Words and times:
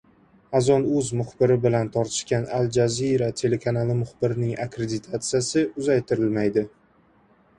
Azon.uz 0.59 1.09
muxbiri 1.17 1.57
bilan 1.65 1.89
tortishgan 1.97 2.47
Al 2.59 2.69
Jazeera 2.77 3.29
telekanali 3.41 3.97
muxbirining 3.99 4.55
akkreditatsiyasi 4.65 5.63
uzaytirilmaydi 5.83 6.65